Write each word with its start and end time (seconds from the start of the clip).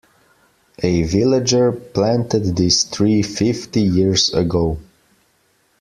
A 0.81 1.03
villager 1.03 1.71
planted 1.71 2.55
this 2.57 2.85
tree 2.85 3.21
fifty 3.21 3.83
years 3.83 4.33
ago. 4.33 4.79